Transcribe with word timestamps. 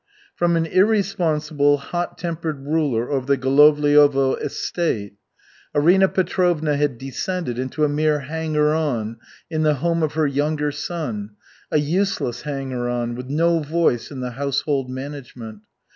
From 0.33 0.55
an 0.55 0.65
irresponsible, 0.65 1.77
hot 1.77 2.17
tempered 2.17 2.65
ruler 2.65 3.11
over 3.11 3.27
the 3.27 3.37
Golovliovo 3.37 4.35
estate, 4.41 5.13
Arina 5.75 6.07
Petrovna 6.07 6.75
had 6.75 6.97
descended 6.97 7.59
into 7.59 7.83
a 7.85 7.87
mere 7.87 8.21
hanger 8.21 8.73
on 8.73 9.17
in 9.51 9.61
the 9.61 9.75
home 9.75 10.01
of 10.01 10.13
her 10.13 10.25
younger 10.25 10.71
son, 10.71 11.35
a 11.69 11.77
useless 11.77 12.41
hanger 12.41 12.89
on, 12.89 13.13
with 13.13 13.27
no 13.29 13.59
voice 13.59 14.09
in 14.09 14.21
the 14.21 14.31
household 14.31 14.89
management. 14.89 15.59